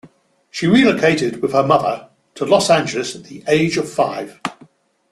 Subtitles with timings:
[0.49, 4.41] She relocated with her mother to Los Angeles at the age of five.